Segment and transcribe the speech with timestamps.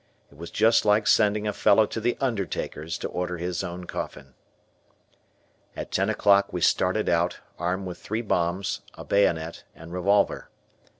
[0.31, 4.33] It was just like sending a fellow to the undertakers to order his own coffin.
[5.75, 10.49] At ten o'clock we started out, armed with three bombs, a bayonet, and revolver.